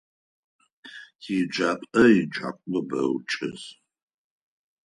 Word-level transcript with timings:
Тиеджапӏэ 1.21 2.03
еджакӏо 2.21 2.79
бэу 2.89 3.13
чӏэс. 3.29 3.63